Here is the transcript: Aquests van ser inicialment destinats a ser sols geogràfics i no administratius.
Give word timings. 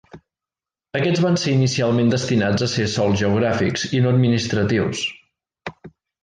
Aquests 0.99 1.19
van 1.25 1.35
ser 1.41 1.51
inicialment 1.57 2.09
destinats 2.13 2.65
a 2.67 2.69
ser 2.71 2.87
sols 2.95 3.21
geogràfics 3.21 3.85
i 3.99 4.03
no 4.07 4.15
administratius. 4.15 5.05